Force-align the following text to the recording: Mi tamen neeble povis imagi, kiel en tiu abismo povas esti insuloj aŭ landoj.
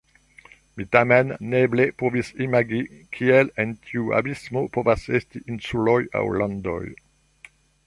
Mi 0.77 0.85
tamen 0.95 1.33
neeble 1.51 1.85
povis 2.03 2.31
imagi, 2.45 2.79
kiel 3.17 3.53
en 3.65 3.77
tiu 3.89 4.09
abismo 4.21 4.65
povas 4.79 5.07
esti 5.21 5.45
insuloj 5.55 5.99
aŭ 6.23 6.27
landoj. 6.43 6.83